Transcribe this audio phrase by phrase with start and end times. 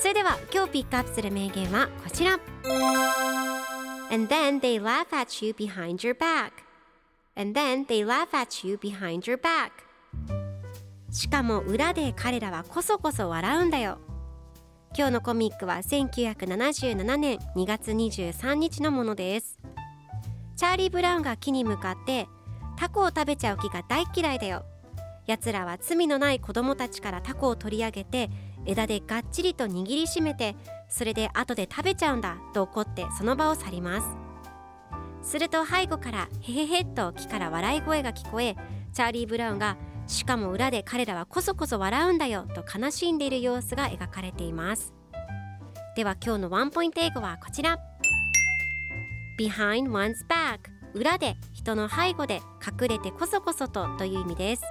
[0.00, 2.40] それでは今日ピックアップする名言はこちら。
[4.10, 6.52] And then they laugh at you behind your back.
[7.36, 9.70] And then they laugh at you behind your back.
[11.10, 13.98] しかも裏で彼らはこそこそ笑うんだよ。
[14.96, 19.58] 今日のコミックは1977年2月23日のものです。
[20.56, 22.26] チャーリー・ブラウンが木に向かって
[22.78, 24.64] タコを食べちゃう木が大嫌いだよ。
[25.30, 28.30] 奴らは罪のない子供たちからタコを取り上げて
[28.66, 30.56] 枝でがっちりと握りしめて
[30.88, 34.08] それで後で食べちゃうんだと怒ってその場を去ります。
[35.22, 38.56] すると背後からヘヘヘッと木から笑い声が聞こえ
[38.92, 44.92] チャーリー・ブラウンがしかも裏で彼らはこそこそ笑うんだよと悲しんでいる様子が描かれています。
[45.94, 47.78] では今日のワンポイント英語はこちら。
[49.38, 50.58] Behind one's back
[50.92, 54.62] 裏で人の背後で隠れてこそこそとという意味です。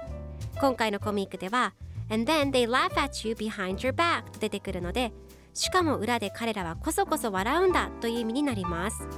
[0.60, 1.72] 今回のコミックでは
[2.10, 5.10] And then they laugh at you behind your back と出てくるので
[5.54, 9.08] しかも裏で彼らはこそこそ笑うんだという意味になります。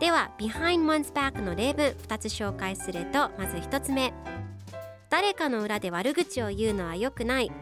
[0.00, 4.12] では Behind one's back の例文2つ紹介するとまず1つ目。
[5.10, 7.52] 誰かの裏で悪口を言うのは良くない。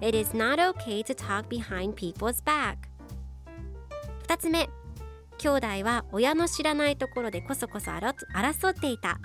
[0.00, 2.76] It is not okay to talk behind people's back.
[4.26, 4.68] 2つ目。
[5.38, 9.18] 兄弟は親の知らないところでこそこそ争っていた。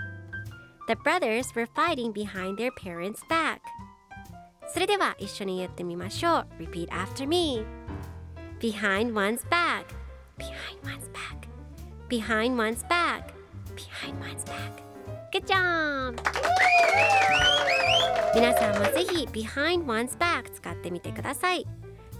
[0.88, 3.60] The brothers were fighting behind their parents' back
[4.72, 7.64] それでは一緒に言ってみましょう Repeat after me
[8.60, 9.84] Behind one's back
[10.38, 11.48] Behind one's back
[12.08, 13.34] Behind one's back
[13.74, 14.86] Behind one's back
[15.32, 16.16] Good job!
[18.34, 21.66] 皆さんもぜひ Behind one's back 使ってみてください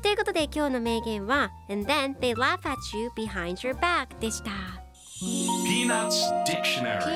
[0.02, 4.50] ということで今日の名言は And then they laugh at you behind your back でした
[5.66, 7.09] Peanuts Dictionary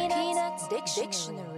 [0.63, 1.07] Dictionary.
[1.07, 1.54] Dictionary.